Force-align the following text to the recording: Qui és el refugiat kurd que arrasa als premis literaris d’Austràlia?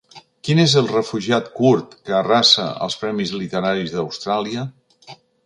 Qui 0.47 0.53
és 0.61 0.71
el 0.79 0.87
refugiat 0.91 1.51
kurd 1.59 1.93
que 2.07 2.15
arrasa 2.21 2.65
als 2.87 2.99
premis 3.03 3.35
literaris 3.43 3.95
d’Austràlia? 3.99 4.67